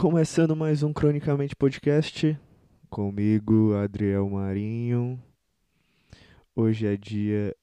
[0.00, 2.34] Começando mais um Cronicamente Podcast,
[2.88, 5.22] comigo, Adriel Marinho.
[6.56, 7.54] Hoje é dia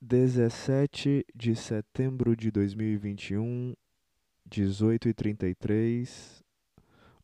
[0.00, 3.74] 17 de setembro de 2021,
[4.48, 6.40] 18h33,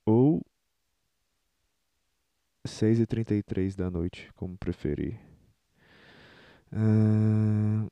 [0.05, 0.45] ou
[2.67, 5.21] 6h33 da noite, como preferir.
[6.73, 7.87] Ah,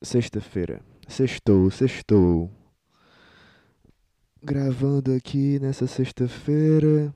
[0.00, 0.80] Sexta-feira.
[1.06, 2.57] Sextou, sextou.
[4.40, 7.12] Gravando aqui nessa sexta-feira.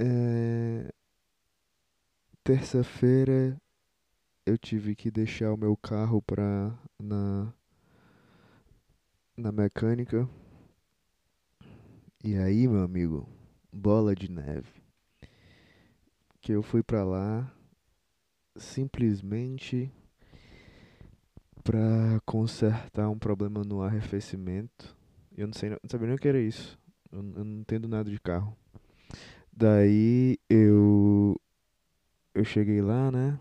[0.00, 0.90] É...
[2.42, 3.60] Terça-feira
[4.46, 7.52] eu tive que deixar o meu carro pra, na,
[9.36, 10.26] na mecânica.
[12.22, 13.28] E aí, meu amigo,
[13.70, 14.82] bola de neve.
[16.40, 17.54] Que eu fui pra lá
[18.56, 19.92] simplesmente
[21.62, 24.93] pra consertar um problema no arrefecimento.
[25.36, 26.78] Eu não sei, não sabia nem o que era isso.
[27.10, 28.56] Eu, eu não entendo nada de carro.
[29.52, 31.36] Daí eu
[32.34, 33.38] eu cheguei lá, né?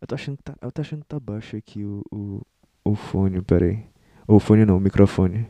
[0.00, 2.42] Eu tô achando que tá, eu tô achando que tá baixo aqui o, o,
[2.84, 3.84] o fone, peraí.
[4.26, 5.46] O fone não, o microfone.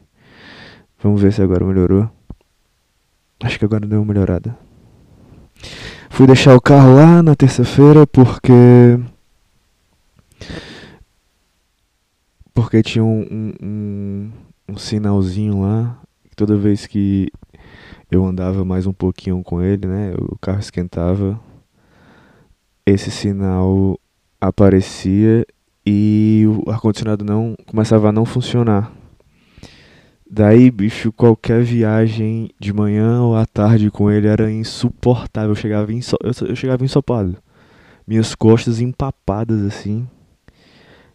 [0.98, 2.10] Vamos ver se agora melhorou.
[3.42, 4.56] Acho que agora deu uma melhorada.
[6.10, 8.42] Fui deixar o carro lá na terça-feira porque.
[12.54, 14.32] Porque tinha um, um, um,
[14.68, 16.00] um sinalzinho lá.
[16.34, 17.30] Toda vez que
[18.10, 20.14] eu andava mais um pouquinho com ele, né?
[20.18, 21.40] O carro esquentava.
[22.84, 23.98] Esse sinal
[24.40, 25.46] aparecia
[25.84, 28.92] e o ar-condicionado não começava a não funcionar.
[30.28, 35.50] Daí, bicho, qualquer viagem de manhã ou à tarde com ele era insuportável.
[35.50, 37.36] Eu chegava, enso eu, eu chegava ensopado.
[38.06, 40.06] Minhas costas empapadas assim.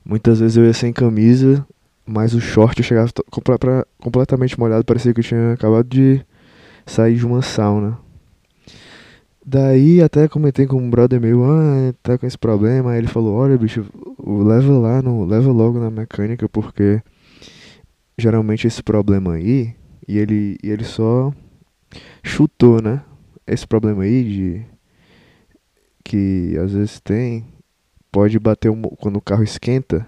[0.03, 1.65] Muitas vezes eu ia sem camisa,
[2.05, 3.53] mas o short chegava compl
[3.99, 4.85] completamente molhado.
[4.85, 6.25] Parecia que eu tinha acabado de
[6.85, 7.97] sair de uma sauna.
[9.43, 12.91] Daí até comentei com um brother meu, ah, tá com esse problema.
[12.91, 13.85] Aí ele falou, olha bicho,
[14.19, 17.01] leva lá, no, leva logo na mecânica, porque
[18.17, 19.75] geralmente esse problema aí,
[20.07, 21.33] e ele, e ele só
[22.23, 23.01] chutou, né?
[23.47, 24.65] Esse problema aí de
[26.03, 27.45] que às vezes tem,
[28.11, 30.07] pode bater o, quando o carro esquenta,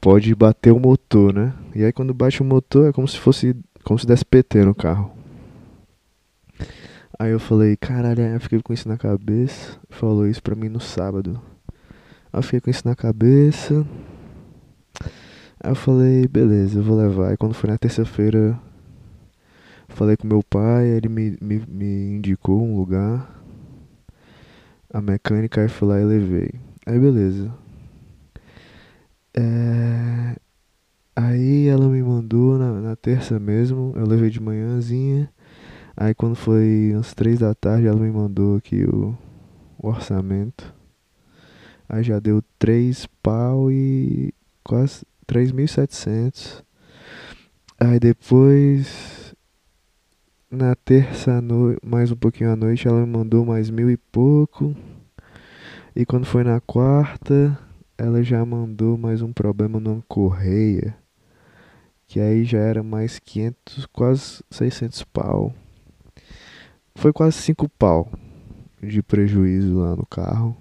[0.00, 1.54] pode bater o motor, né?
[1.74, 3.54] E aí quando bate o motor é como se fosse
[3.84, 5.10] como se desse PT no carro.
[7.18, 9.78] Aí eu falei, caralho, eu fiquei com isso na cabeça.
[9.90, 11.40] Falou isso pra mim no sábado.
[12.32, 13.84] Aí eu fiquei com isso na cabeça.
[15.60, 17.30] Aí eu falei, beleza, eu vou levar.
[17.30, 18.58] Aí quando foi na terça-feira,
[19.88, 23.36] falei com meu pai, ele me, me, me indicou um lugar.
[24.92, 26.50] A mecânica, aí fui lá e levei.
[26.86, 27.52] Aí beleza.
[29.38, 30.36] É...
[31.14, 35.30] Aí ela me mandou na, na terça mesmo, eu levei de manhãzinha.
[35.96, 39.16] Aí quando foi umas três da tarde, ela me mandou aqui o,
[39.78, 40.74] o orçamento.
[41.88, 44.34] Aí já deu três pau e
[44.64, 46.64] quase 3.700.
[47.80, 49.34] Aí depois,
[50.50, 54.74] na terça noite, mais um pouquinho à noite, ela me mandou mais mil e pouco.
[55.94, 57.58] E quando foi na quarta,
[57.98, 60.96] ela já mandou mais um problema numa correia.
[62.06, 65.52] Que aí já era mais 500, quase 600 pau.
[66.94, 68.08] Foi quase 5 pau
[68.80, 70.56] de prejuízo lá no carro.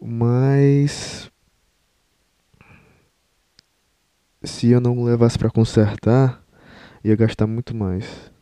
[0.00, 1.30] Mas
[4.42, 6.42] se eu não levasse para consertar,
[7.04, 8.32] ia gastar muito mais.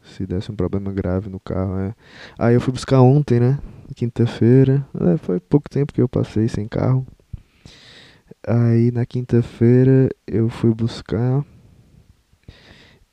[0.00, 1.94] Se desse um problema grave no carro, é.
[2.38, 3.58] Aí eu fui buscar ontem, né?
[3.94, 4.86] Quinta-feira.
[5.12, 7.06] É, foi pouco tempo que eu passei sem carro.
[8.46, 11.44] Aí na quinta-feira eu fui buscar.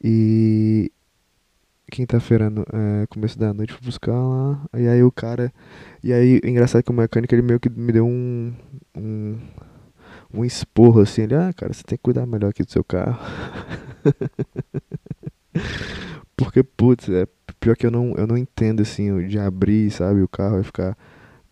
[0.04, 0.92] E
[1.92, 4.62] quinta-feira, é, começo da noite, fui buscar lá.
[4.76, 5.52] E aí o cara.
[6.04, 8.54] E aí, engraçado que o mecânico ele meio que me deu um.
[8.96, 9.38] um
[10.34, 13.20] um esporro assim, ele, ah, cara, você tem que cuidar melhor aqui do seu carro.
[16.36, 17.26] Porque, putz, é
[17.66, 20.96] pior que eu não, eu não entendo assim de abrir, sabe, o carro e ficar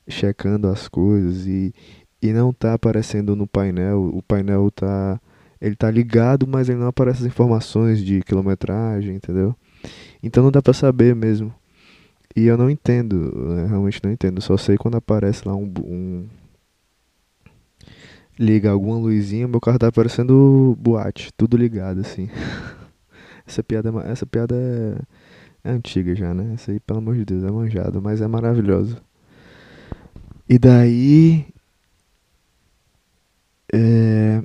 [0.07, 1.73] checando as coisas e,
[2.21, 5.19] e não tá aparecendo no painel, o painel tá
[5.59, 9.55] ele tá ligado, mas ele não aparece as informações de quilometragem, entendeu?
[10.21, 11.51] Então não dá para saber mesmo.
[12.35, 13.31] E eu não entendo,
[13.67, 16.27] realmente não entendo, só sei quando aparece lá um, um
[18.37, 22.29] liga alguma luzinha, meu carro tá parecendo boate, tudo ligado assim.
[23.47, 24.97] essa piada, é essa piada é,
[25.63, 26.53] é antiga já, né?
[26.53, 29.01] Essa aí, pelo amor de Deus, é manjado, mas é maravilhoso.
[30.47, 31.47] E daí.
[33.73, 34.41] É...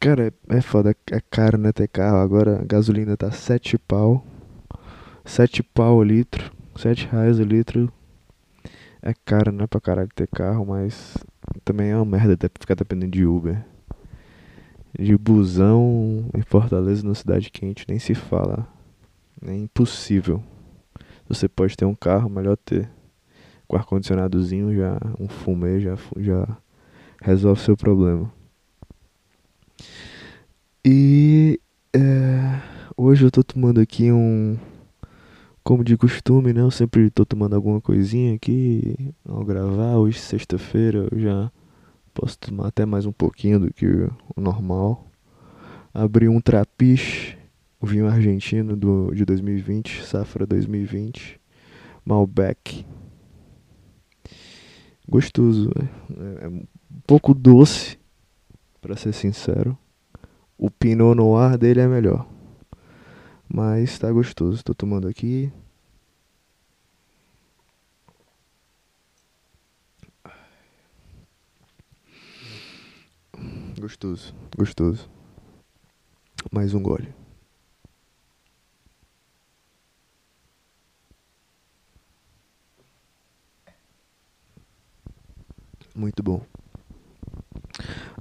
[0.00, 2.18] Cara, é, foda, é caro, né, ter carro.
[2.18, 4.24] Agora a gasolina tá 7 pau.
[5.24, 6.52] 7 pau o litro.
[6.76, 7.92] 7 reais o litro.
[9.00, 11.16] É caro, né, pra caralho ter carro, mas
[11.64, 13.64] também é uma merda ter, ficar dependendo de Uber.
[14.98, 18.66] De busão em Fortaleza, na cidade quente, nem se fala.
[19.44, 20.42] É impossível.
[21.28, 22.88] Você pode ter um carro, melhor ter.
[23.66, 26.46] Com ar-condicionadozinho, já, um fumê já, já
[27.20, 28.32] resolve seu problema.
[30.84, 31.60] E
[31.92, 32.60] é,
[32.96, 34.58] hoje eu tô tomando aqui um.
[35.64, 36.60] Como de costume, né?
[36.60, 39.96] Eu sempre tô tomando alguma coisinha aqui ao gravar.
[39.96, 41.52] Hoje, sexta-feira, eu já
[42.12, 45.06] posso tomar até mais um pouquinho do que o normal.
[45.94, 47.36] Abri um trapiche,
[47.82, 51.40] o vinho argentino do, de 2020, safra 2020,
[52.04, 52.86] Malbec.
[55.08, 55.68] Gostoso,
[56.40, 56.64] é, é um
[57.04, 57.98] pouco doce,
[58.80, 59.76] para ser sincero.
[60.56, 62.28] O Pinot Noir dele é melhor.
[63.48, 64.62] Mas tá gostoso.
[64.62, 65.52] Tô tomando aqui.
[73.78, 75.10] Gostoso, gostoso.
[76.52, 77.21] Mais um gole.
[85.94, 86.42] Muito bom.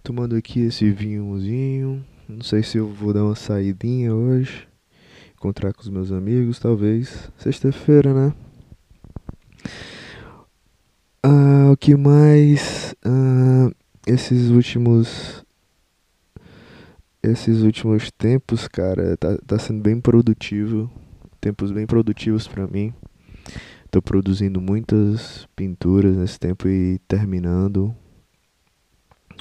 [0.04, 2.04] Tomando aqui esse vinhozinho.
[2.28, 4.68] Não sei se eu vou dar uma saidinha hoje.
[5.34, 7.32] Encontrar com os meus amigos, talvez.
[7.38, 8.34] Sexta-feira, né?
[11.24, 12.94] Ah, o que mais?
[13.06, 13.72] Ah,
[14.06, 15.46] esses últimos.
[17.24, 20.92] Esses últimos tempos, cara, tá, tá sendo bem produtivo.
[21.40, 22.94] Tempos bem produtivos para mim.
[23.92, 27.94] Tô produzindo muitas pinturas nesse tempo e terminando.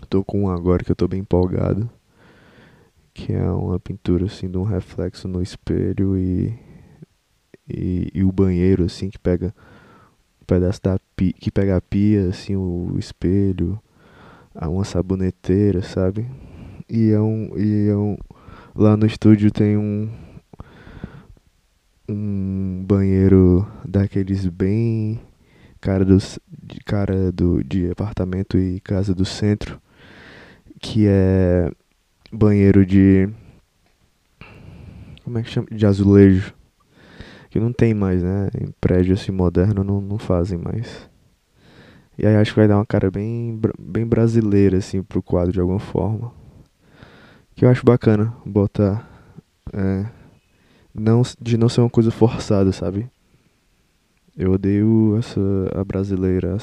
[0.08, 1.88] Tô com um agora que eu tô bem empolgado
[3.20, 6.58] que é uma pintura assim de um reflexo no espelho e,
[7.69, 9.55] e, e o banheiro assim que pega
[10.41, 13.79] um pedaço da pia, que pega a pia assim o espelho
[14.55, 16.26] uma saboneteira sabe
[16.88, 18.17] e é um e é um
[18.75, 20.11] lá no estúdio tem um
[22.11, 25.21] um banheiro daqueles bem
[25.81, 29.81] cara de cara do de apartamento e casa do centro
[30.81, 31.71] que é
[32.33, 33.29] banheiro de.
[35.23, 35.69] Como é que chama?
[35.71, 36.55] De azulejo.
[37.51, 38.49] Que não tem mais, né?
[38.61, 41.09] Em prédio assim moderno não, não fazem mais.
[42.17, 45.61] E aí acho que vai dar uma cara bem, bem brasileira, assim, pro quadro de
[45.61, 46.33] alguma forma.
[47.55, 49.09] Que eu acho bacana botar.
[49.73, 50.07] É,
[51.00, 53.11] não, de não ser uma coisa forçada, sabe?
[54.37, 55.41] Eu odeio essa
[55.75, 56.56] a brasileira,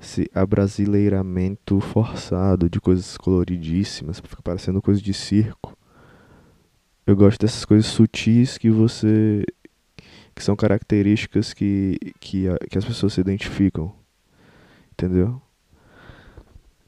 [0.00, 5.76] esse abrasileiramento forçado de coisas coloridíssimas, fica parecendo coisa de circo.
[7.06, 9.44] Eu gosto dessas coisas sutis que você
[10.34, 13.92] que são características que que, que as pessoas se identificam.
[14.92, 15.40] Entendeu?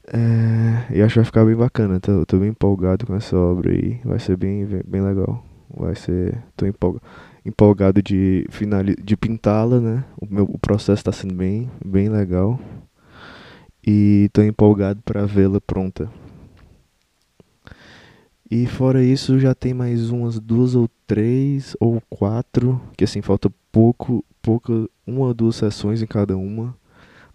[0.07, 1.99] É, e acho que vai ficar bem bacana.
[1.99, 3.99] Tô, tô bem empolgado com essa obra aí.
[4.03, 5.43] Vai ser bem, bem legal.
[5.75, 6.43] Vai ser.
[6.55, 6.65] Tô
[7.45, 10.05] empolgado, de, finali, de pintá-la, né?
[10.19, 12.59] O, meu, o processo está sendo bem, bem legal
[13.85, 16.09] e estou empolgado para vê-la pronta.
[18.49, 23.51] E fora isso, já tem mais umas duas ou três ou quatro, que assim falta
[23.71, 26.75] pouco, pouca, uma ou duas sessões em cada uma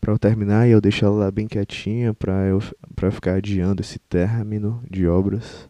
[0.01, 2.63] para eu terminar e eu deixar ela lá bem quietinha para eu
[2.95, 5.69] para ficar adiando esse término de obras.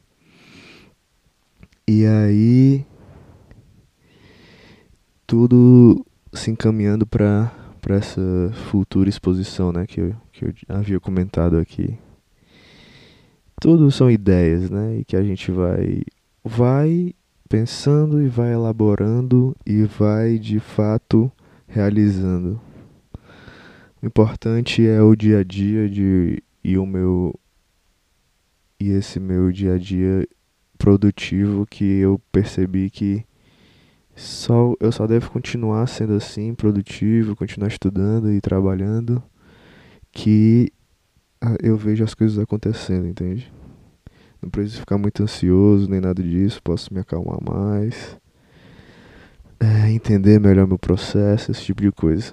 [1.90, 2.84] E aí
[5.26, 6.04] tudo
[6.34, 8.20] se encaminhando para para essa
[8.70, 11.96] futura exposição, né, que eu, que eu havia comentado aqui.
[13.58, 16.02] Tudo são ideias, né, e que a gente vai
[16.44, 17.14] vai
[17.48, 21.32] pensando e vai elaborando e vai de fato
[21.66, 22.60] realizando.
[24.02, 27.34] O importante é o dia a dia de e o meu
[28.78, 30.28] e esse meu dia a dia
[30.88, 33.22] produtivo que eu percebi que
[34.16, 39.22] só, eu só devo continuar sendo assim, produtivo, continuar estudando e trabalhando,
[40.10, 40.72] que
[41.42, 43.52] ah, eu vejo as coisas acontecendo, entende?
[44.40, 48.16] Não preciso ficar muito ansioso nem nada disso, posso me acalmar mais,
[49.60, 52.32] é, entender melhor meu processo, esse tipo de coisa.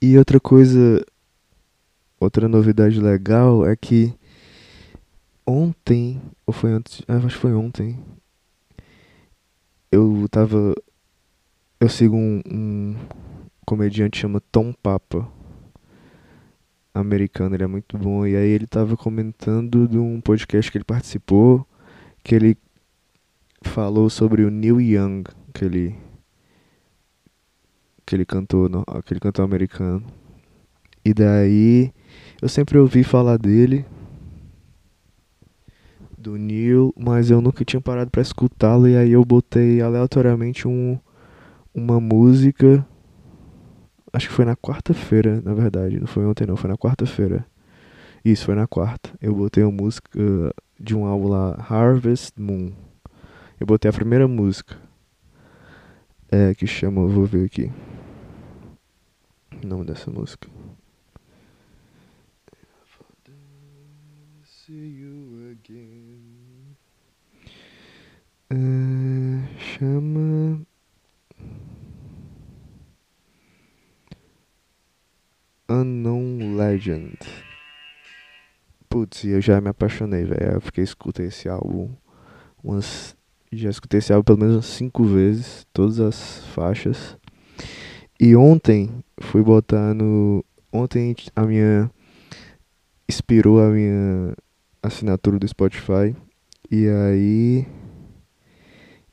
[0.00, 1.02] E outra coisa,
[2.20, 4.14] outra novidade legal é que
[5.46, 7.98] ontem, ou foi antes, ah, acho que foi ontem,
[9.94, 10.74] eu tava.
[11.78, 12.96] Eu sigo um, um
[13.64, 15.30] comediante chama Tom Papa.
[16.94, 18.26] americano, ele é muito bom.
[18.26, 21.66] E aí ele tava comentando de um podcast que ele participou,
[22.22, 22.56] que ele
[23.62, 25.94] falou sobre o Neil Young, aquele
[28.02, 30.04] aquele cantor, aquele cantor americano.
[31.04, 31.92] E daí
[32.40, 33.84] eu sempre ouvi falar dele
[36.24, 40.98] do Neil, mas eu nunca tinha parado para escutá-lo e aí eu botei aleatoriamente um
[41.74, 42.86] uma música
[44.10, 47.44] acho que foi na quarta-feira, na verdade, não foi ontem não, foi na quarta-feira.
[48.24, 49.10] Isso, foi na quarta.
[49.20, 50.08] Eu botei uma música
[50.80, 52.72] de um álbum lá, Harvest Moon.
[53.60, 54.76] Eu botei a primeira música.
[56.30, 57.70] É, que chama, vou ver aqui.
[59.62, 60.48] O nome dessa música.
[64.66, 66.76] See you again.
[68.50, 68.56] É,
[69.58, 70.66] chama.
[75.68, 77.18] Unknown Legend.
[78.88, 80.54] Putz, eu já me apaixonei, velho.
[80.54, 81.90] Eu fiquei escutei esse álbum
[82.62, 83.16] umas.
[83.52, 87.16] Já escutei esse álbum pelo menos umas cinco vezes, todas as faixas.
[88.20, 90.44] E ontem fui botar no.
[90.72, 91.90] Ontem a minha.
[93.08, 94.34] Inspirou a minha
[94.82, 96.14] assinatura do Spotify.
[96.70, 97.66] E aí.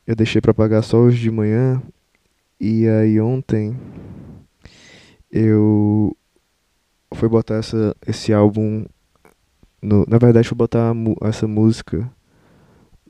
[0.05, 1.81] Eu deixei pra pagar só hoje de manhã.
[2.59, 3.77] E aí ontem.
[5.31, 6.15] Eu.
[7.13, 8.85] Fui botar essa, esse álbum.
[9.81, 10.93] No, na verdade, fui botar
[11.23, 12.09] essa música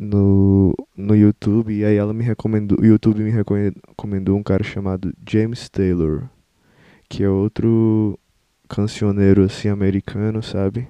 [0.02, 5.14] no, no YouTube e aí ela me recomendou, o YouTube me recomendou um cara chamado
[5.30, 6.24] James Taylor,
[7.08, 8.18] que é outro
[8.68, 10.88] cancioneiro assim americano, sabe?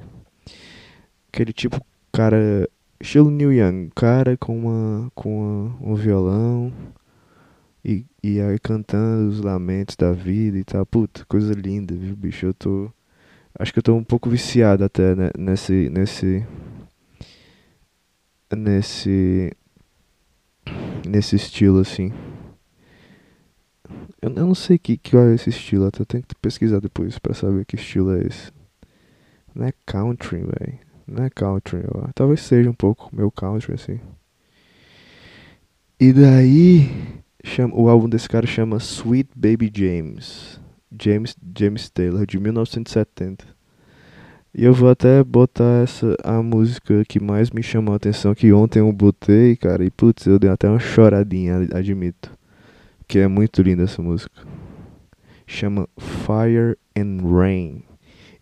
[1.27, 2.69] Aquele tipo cara
[3.01, 6.71] estilo Neil Young, cara com uma com uma, um violão
[7.83, 10.85] e, e aí cantando os lamentos da vida e tal.
[10.85, 12.45] Puta, coisa linda, viu, bicho?
[12.45, 12.91] Eu tô
[13.57, 16.45] acho que eu tô um pouco viciado até né, nesse nesse
[18.55, 19.51] nesse
[21.07, 22.13] nesse estilo assim.
[24.21, 27.33] Eu, eu não sei que, que é esse estilo, até tenho que pesquisar depois para
[27.33, 28.51] saber que estilo é esse.
[29.55, 30.90] Não é country, velho.
[31.11, 32.07] Não é country, ó.
[32.15, 33.99] talvez seja um pouco meu country assim.
[35.99, 36.89] E daí
[37.43, 40.59] chama, o álbum desse cara chama Sweet Baby James.
[40.97, 43.45] James James Taylor de 1970.
[44.53, 48.51] E eu vou até botar essa a música que mais me chamou a atenção, que
[48.53, 52.31] ontem eu botei, cara, e putz, eu dei até uma choradinha, admito.
[53.05, 54.41] Que é muito linda essa música.
[55.45, 57.83] Chama Fire and Rain,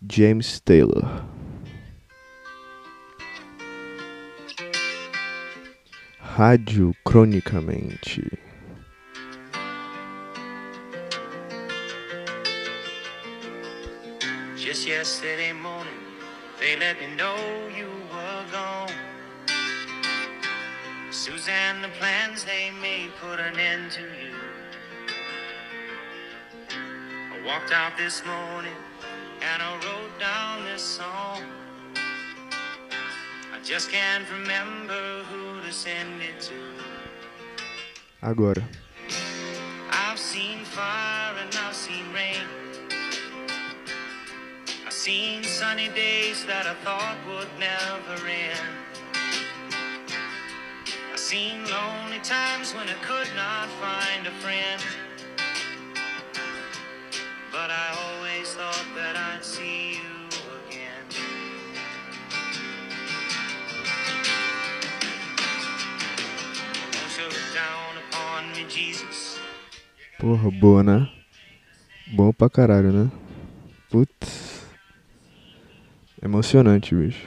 [0.08, 1.29] James Taylor.
[6.36, 8.38] Rádio Cronicamente.
[14.56, 15.92] Just yesterday morning
[16.60, 17.36] They let me know
[17.76, 18.92] you were gone.
[21.10, 24.36] Suzanne, the plans they made put an end to you.
[27.32, 28.80] I walked out this morning
[29.42, 31.42] and I wrote down this song.
[33.52, 35.49] I just can't remember who
[38.22, 38.62] Agora.
[39.92, 42.42] I've seen fire and I've seen rain.
[44.90, 48.58] Seen sunny days that I thought would never end.
[51.12, 54.82] I've seen lonely times when I could not find a friend.
[57.52, 58.09] But I
[70.18, 71.08] Porra, boa, né?
[72.08, 73.10] Bom pra caralho, né?
[73.88, 74.66] Putz.
[76.22, 77.26] Emocionante, bicho.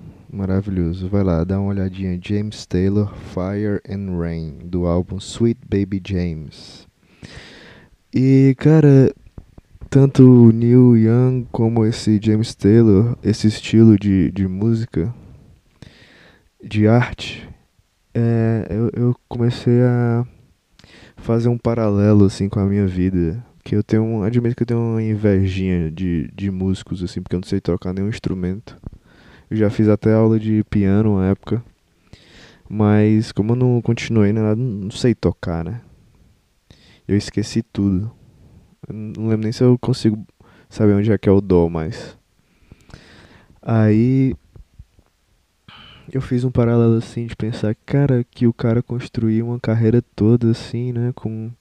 [0.31, 1.09] Maravilhoso.
[1.09, 2.17] Vai lá, dá uma olhadinha.
[2.23, 6.87] James Taylor, Fire and Rain, do álbum Sweet Baby James.
[8.13, 9.13] E, cara,
[9.89, 15.13] tanto o Neil Young como esse James Taylor, esse estilo de, de música,
[16.63, 17.49] de arte,
[18.13, 20.25] é, eu, eu comecei a
[21.17, 23.43] fazer um paralelo assim com a minha vida.
[23.65, 27.41] Que eu tenho, admito que eu tenho uma invejinha de, de músicos, assim, porque eu
[27.41, 28.77] não sei tocar nenhum instrumento.
[29.51, 31.61] Eu já fiz até aula de piano uma época.
[32.69, 35.81] Mas como eu não continuei, né, não sei tocar, né?
[37.05, 38.09] Eu esqueci tudo.
[38.87, 40.25] Eu não lembro nem se eu consigo
[40.69, 42.17] saber onde é que é o dó mais.
[43.61, 44.33] Aí
[46.09, 50.51] eu fiz um paralelo assim de pensar, cara, que o cara construiu uma carreira toda
[50.51, 51.51] assim, né, com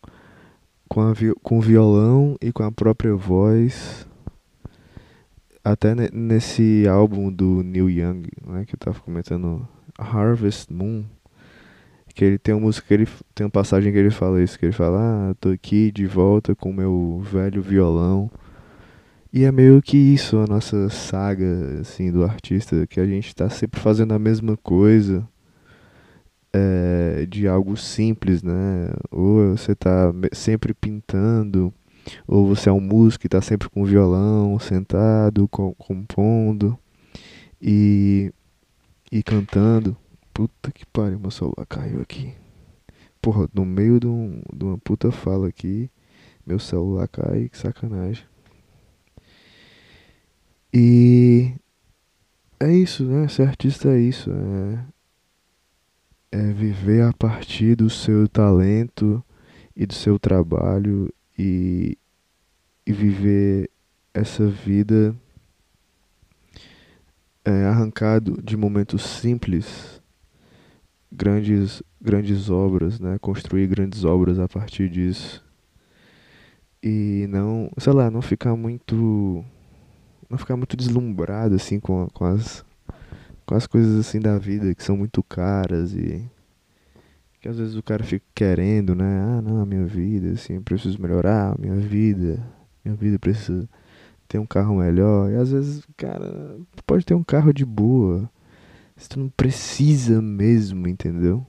[0.89, 4.07] com a com violão e com a própria voz.
[5.63, 11.05] Até nesse álbum do Neil Young, né, que eu tava comentando, Harvest Moon,
[12.15, 14.67] que ele tem uma música que ele tem uma passagem que ele fala isso, que
[14.67, 18.31] ele fala: "Ah, tô aqui de volta com meu velho violão".
[19.33, 23.49] E é meio que isso a nossa saga assim do artista, que a gente tá
[23.49, 25.27] sempre fazendo a mesma coisa.
[26.53, 28.91] É, de algo simples, né?
[29.11, 31.73] Ou você tá sempre pintando,
[32.27, 36.79] ou você é um músico e tá sempre com o violão, sentado, compondo
[37.61, 38.33] e,
[39.11, 39.97] e cantando.
[40.33, 42.35] Puta que pariu, meu celular caiu aqui.
[43.21, 45.91] Porra, no meio de, um, de uma puta fala aqui,
[46.47, 48.25] meu celular cai, que sacanagem.
[50.73, 51.53] E
[52.59, 53.27] é isso, né?
[53.29, 54.31] Ser artista é isso.
[56.33, 59.23] É, é viver a partir do seu talento
[59.75, 61.97] e do seu trabalho e,
[62.87, 63.71] e viver
[64.13, 65.17] essa vida
[67.43, 70.03] é, arrancado de momentos simples
[71.11, 73.19] grandes, grandes obras, né?
[73.19, 75.43] Construir grandes obras a partir disso.
[76.83, 79.43] E não, sei lá, não ficar muito
[80.29, 82.65] não ficar muito deslumbrado assim com, com as
[83.47, 86.31] com as coisas assim da vida que são muito caras e
[87.41, 89.21] que às vezes o cara fica querendo, né?
[89.23, 92.45] Ah, não, minha vida, assim, eu preciso melhorar minha vida.
[92.85, 93.69] Minha vida precisa
[94.29, 95.31] ter um carro melhor.
[95.31, 98.31] E às vezes, cara, pode ter um carro de boa
[98.97, 101.47] se tu não precisa mesmo, entendeu?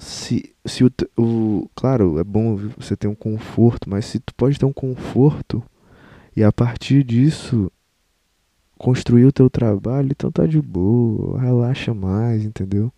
[0.00, 1.70] Se, se o, o.
[1.74, 5.62] Claro, é bom você ter um conforto, mas se tu pode ter um conforto
[6.34, 7.70] e a partir disso
[8.78, 12.92] construir o teu trabalho, então tá de boa, relaxa mais, entendeu?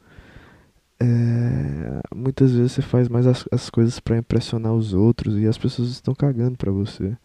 [1.02, 5.56] É, muitas vezes você faz mais as, as coisas para impressionar os outros e as
[5.56, 7.16] pessoas estão cagando pra você.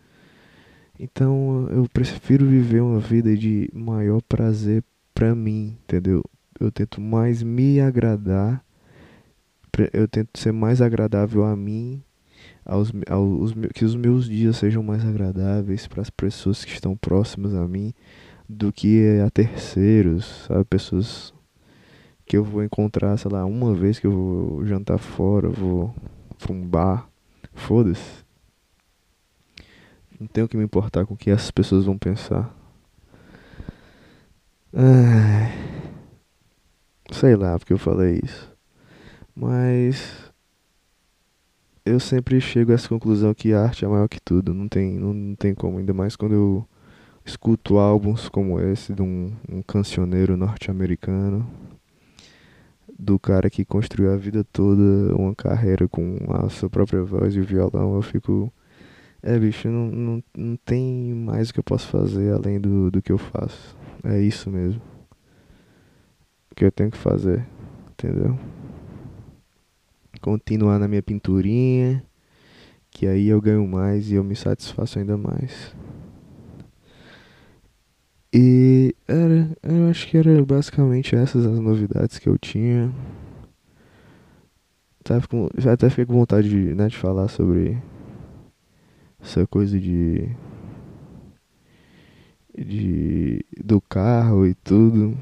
[0.98, 4.82] Então eu prefiro viver uma vida de maior prazer
[5.14, 6.24] pra mim, entendeu?
[6.58, 8.64] Eu tento mais me agradar,
[9.92, 12.02] eu tento ser mais agradável a mim,
[12.66, 17.54] aos, aos, que os meus dias sejam mais agradáveis para as pessoas que estão próximas
[17.54, 17.94] a mim
[18.48, 20.64] do que a terceiros, sabe?
[20.64, 21.35] Pessoas
[22.26, 25.94] que eu vou encontrar, sei lá, uma vez que eu vou jantar fora, vou
[26.40, 27.08] pra um bar,
[27.54, 28.26] foda-se.
[30.20, 32.54] Não tenho que me importar com o que essas pessoas vão pensar.
[34.74, 35.52] Ai,
[37.12, 38.52] sei lá porque eu falei isso.
[39.36, 40.32] Mas
[41.86, 44.54] eu sempre chego a essa conclusão que a arte é maior que tudo.
[44.54, 46.68] Não tem, não tem como, ainda mais quando eu
[47.26, 51.48] escuto álbuns como esse de um, um cancioneiro norte-americano.
[52.98, 57.42] Do cara que construiu a vida toda uma carreira com a sua própria voz e
[57.42, 57.96] violão.
[57.96, 58.52] Eu fico
[59.28, 63.02] é, bicho, não, não, não tem mais o que eu posso fazer além do, do
[63.02, 63.76] que eu faço.
[64.04, 64.80] É isso mesmo.
[66.52, 67.44] O que eu tenho que fazer,
[67.90, 68.38] entendeu?
[70.22, 72.06] Continuar na minha pinturinha,
[72.92, 75.76] que aí eu ganho mais e eu me satisfaço ainda mais.
[78.38, 82.94] E era, eu acho que era basicamente essas as novidades que eu tinha.
[85.06, 87.82] Tava com, até fiquei com vontade de, né, de falar sobre
[89.22, 90.30] essa coisa de
[92.58, 95.18] de do carro e tudo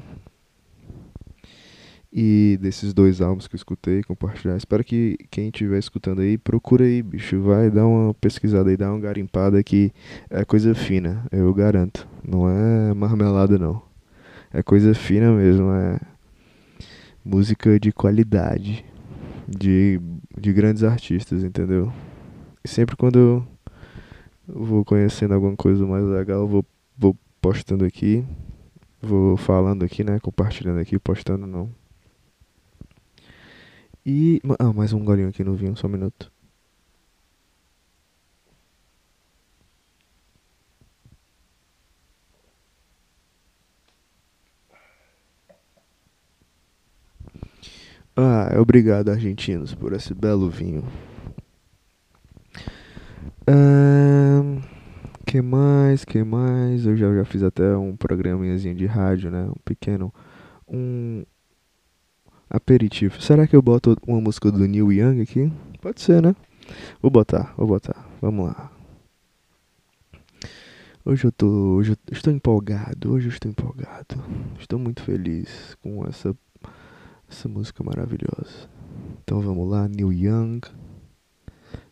[2.14, 6.84] e desses dois álbuns que eu escutei compartilhar espero que quem estiver escutando aí procura
[6.84, 9.90] aí bicho vai dar uma pesquisada aí dá uma garimpada que
[10.30, 13.82] é coisa fina eu garanto não é marmelada não
[14.52, 15.98] é coisa fina mesmo é
[17.24, 18.84] música de qualidade
[19.48, 20.00] de
[20.38, 21.92] de grandes artistas entendeu
[22.64, 23.46] e sempre quando eu
[24.46, 26.64] vou conhecendo alguma coisa mais legal, vou,
[26.96, 28.24] vou postando aqui,
[29.00, 30.18] vou falando aqui, né?
[30.20, 31.70] Compartilhando aqui, postando não.
[34.06, 34.40] E.
[34.58, 36.30] Ah, mais um golinho aqui no vinho, só um minuto.
[48.16, 50.84] Ah, obrigado, argentinos, por esse belo vinho.
[53.48, 54.60] Um,
[55.26, 56.04] que mais?
[56.04, 56.86] Que mais?
[56.86, 59.44] Eu já, já fiz até um programinhazinho de rádio, né?
[59.46, 60.12] Um pequeno.
[60.68, 61.24] Um,
[62.54, 63.20] aperitivo.
[63.20, 65.52] Será que eu boto uma música do Neil Young aqui?
[65.80, 66.34] Pode ser, né?
[67.02, 68.08] Vou botar, vou botar.
[68.22, 68.70] Vamos lá.
[71.04, 74.22] Hoje eu tô, hoje eu estou empolgado, hoje eu estou empolgado.
[74.58, 76.34] Estou muito feliz com essa
[77.28, 78.68] essa música maravilhosa.
[79.22, 80.60] Então vamos lá, Neil Young.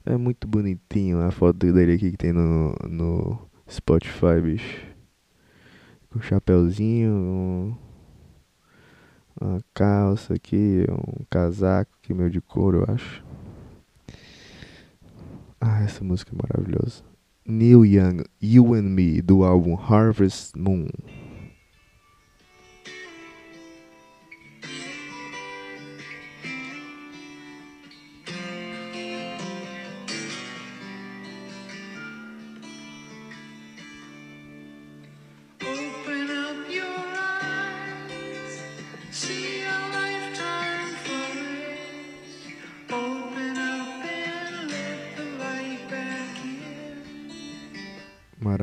[0.06, 4.80] É muito bonitinho a foto dele aqui que tem no, no Spotify, bicho.
[6.10, 7.76] Com um chapéuzinho,
[9.42, 13.24] uma calça aqui, um casaco aqui meio de couro, eu acho.
[15.60, 17.02] Ah, essa música é maravilhosa.
[17.44, 20.88] Neil Young, You and Me, do álbum Harvest Moon.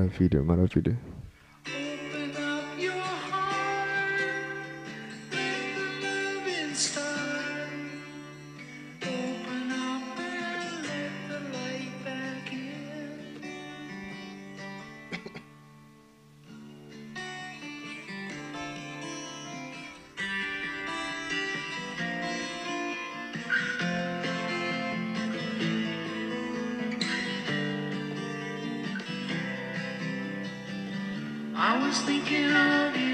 [0.09, 1.08] feeder, model feeder.
[31.89, 33.08] Was thinking of you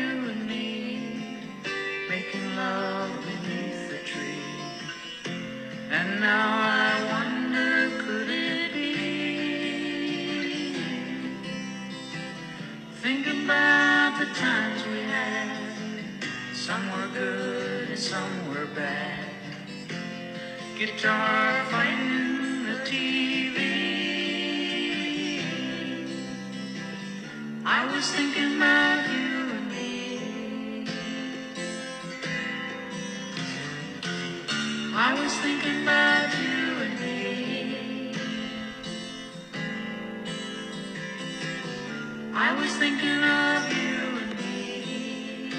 [42.37, 45.53] I was thinking of you and me.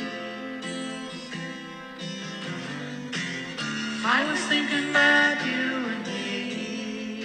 [4.05, 7.25] I was thinking about you and me.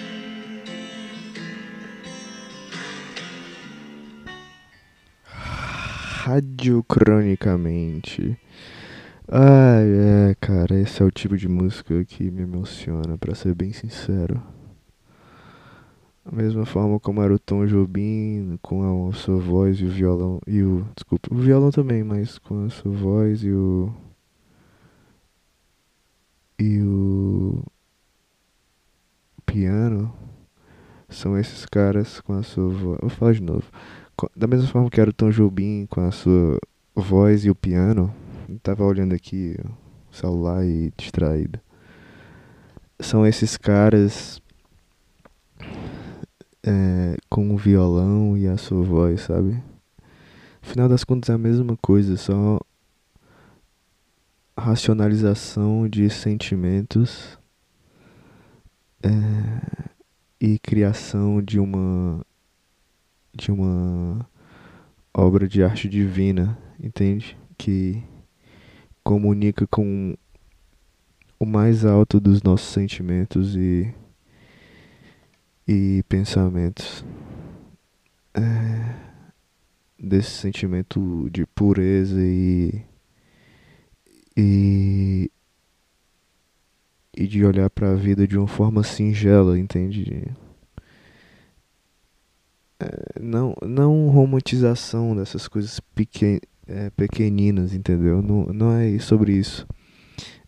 [6.25, 8.39] Radiocronicamente.
[9.27, 13.73] Ai, é, cara, esse é o tipo de música que me emociona, pra ser bem
[13.73, 14.41] sincero.
[16.23, 20.39] Da mesma forma como era o Tom Jobim, com a sua voz e o violão,
[20.45, 23.91] e o, desculpa, o violão também, mas com a sua voz e o
[26.59, 27.63] e o
[29.45, 30.13] piano,
[31.09, 32.99] são esses caras com a sua voz.
[33.01, 33.63] Vou falar de novo.
[34.35, 36.59] Da mesma forma que era o Tom Jobim com a sua
[36.95, 38.13] voz e o piano,
[38.47, 39.55] eu tava olhando aqui
[40.11, 41.59] o celular e distraído.
[42.99, 44.40] São esses caras
[46.63, 49.61] é, com o violão e a sua voz, sabe?
[50.61, 52.59] Afinal das contas é a mesma coisa, só
[54.57, 57.37] racionalização de sentimentos
[59.01, 59.89] é,
[60.39, 62.23] e criação de uma
[63.33, 64.27] de uma
[65.13, 67.37] obra de arte divina, entende?
[67.57, 68.03] Que
[69.03, 70.15] comunica com
[71.39, 73.93] o mais alto dos nossos sentimentos e
[75.71, 77.05] e pensamentos.
[78.33, 78.95] É,
[79.97, 82.83] desse sentimento de pureza e
[84.35, 85.29] e
[87.15, 90.27] e de olhar para a vida de uma forma singela, entende?
[92.79, 98.21] É, não não romantização dessas coisas pequen, é, pequeninas, entendeu?
[98.21, 99.67] Não, não é sobre isso.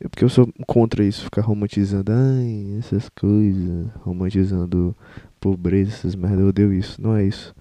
[0.04, 4.96] É porque eu sou contra isso, ficar romantizando, ai, essas coisas, romantizando
[5.40, 7.02] pobreza, essas merda, eu odeio isso.
[7.02, 7.56] Não é isso.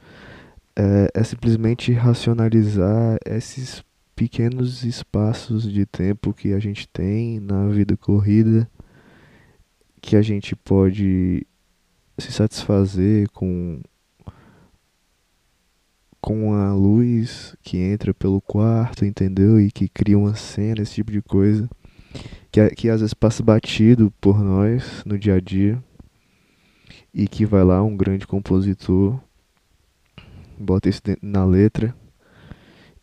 [0.77, 3.85] É, é simplesmente racionalizar esses
[4.17, 8.69] pequenos espaços de tempo que a gente tem na vida corrida
[10.03, 11.47] que a gente pode
[12.19, 13.81] se satisfazer com
[16.21, 19.61] com a luz que entra pelo quarto, entendeu?
[19.61, 21.69] E que cria uma cena, esse tipo de coisa.
[22.53, 25.83] Que, que às vezes passa batido por nós no dia a dia
[27.13, 29.19] e que vai lá um grande compositor
[30.59, 31.95] bota isso na letra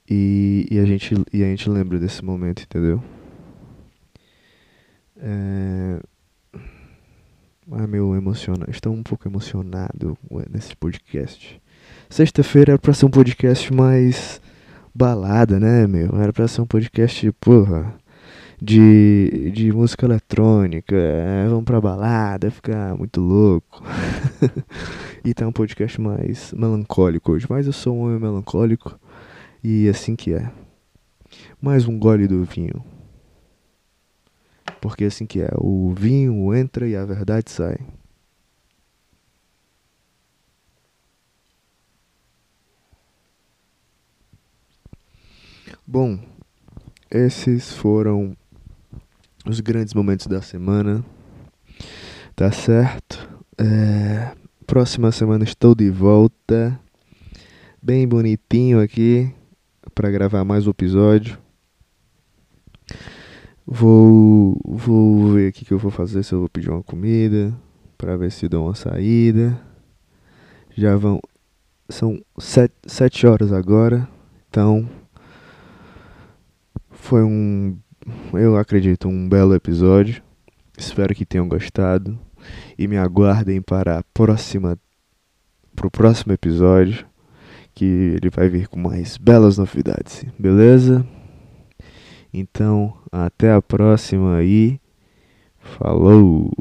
[0.09, 3.03] e, e, a gente, e a gente lembra desse momento, entendeu?
[5.17, 5.99] É...
[7.71, 8.71] Ah, meu, emocionado.
[8.71, 10.17] Estou um pouco emocionado
[10.49, 11.61] nesse podcast.
[12.09, 14.41] Sexta-feira era pra ser um podcast mais
[14.95, 16.09] balada, né, meu?
[16.19, 17.93] Era pra ser um podcast, porra,
[18.61, 20.95] de, de música eletrônica.
[20.95, 23.83] É, vamos pra balada, ficar muito louco.
[25.23, 27.47] e tá um podcast mais melancólico hoje.
[27.49, 28.99] Mas eu sou um homem melancólico
[29.63, 30.51] e assim que é.
[31.61, 32.83] Mais um gole do vinho.
[34.81, 35.49] Porque assim que é.
[35.57, 37.77] O vinho entra e a verdade sai.
[45.85, 46.19] Bom,
[47.09, 48.37] esses foram
[49.45, 51.03] os grandes momentos da semana.
[52.35, 53.29] Tá certo?
[53.57, 54.31] É,
[54.65, 56.79] próxima semana estou de volta.
[57.81, 59.33] Bem bonitinho aqui
[59.93, 61.37] para gravar mais um episódio.
[63.65, 67.53] Vou, vou ver o que eu vou fazer, se eu vou pedir uma comida,
[67.97, 69.59] para ver se dou uma saída.
[70.75, 71.19] Já vão.
[71.87, 74.07] São sete, sete horas agora,
[74.47, 74.87] então
[76.91, 77.77] foi um,
[78.33, 80.21] eu acredito, um belo episódio.
[80.77, 82.17] Espero que tenham gostado
[82.77, 84.77] e me aguardem para a próxima
[85.75, 87.05] para o próximo episódio,
[87.73, 91.05] que ele vai vir com mais belas novidades, beleza?
[92.33, 94.77] Então, até a próxima e
[95.57, 96.51] falou!